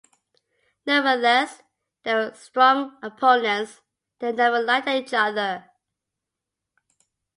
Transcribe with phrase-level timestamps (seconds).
[0.87, 1.61] Nevertheless,
[2.01, 3.81] they were strong opponents
[4.19, 5.69] and they never liked each other.